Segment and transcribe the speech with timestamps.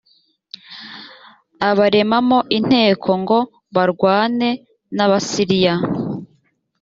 [1.69, 3.39] abaremamo inteko ngo
[3.75, 4.49] barwane
[4.95, 5.75] n abasiriya